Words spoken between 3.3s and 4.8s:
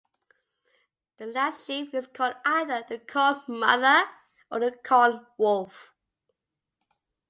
Mother or the